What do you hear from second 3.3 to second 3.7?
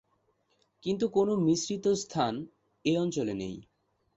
নেই।